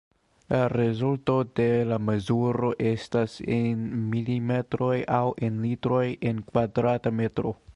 La 0.51 0.59
rezulto 0.71 1.33
de 1.59 1.67
la 1.89 1.99
mezuro 2.05 2.71
estas 2.93 3.35
en 3.57 3.83
milimetroj 4.15 4.97
aŭ 5.19 5.23
en 5.49 5.61
litroj 5.67 6.05
en 6.31 6.45
kvadrata 6.51 7.15
metro. 7.21 7.55